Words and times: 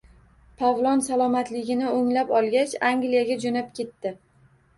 Pavlov 0.61 1.03
salomatligini 1.07 1.85
o‘nglab 1.99 2.33
olgach, 2.39 2.75
Angliyaga 2.91 3.37
jo‘nab 3.45 3.71
ketdi 3.83 4.17